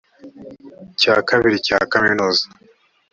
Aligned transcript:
cya 0.99 1.15
kabiri 1.29 1.57
cya 1.67 1.79
kaminuza 1.91 2.43